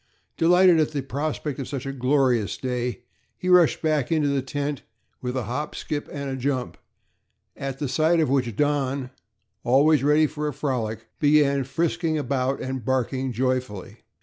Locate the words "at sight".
7.55-8.19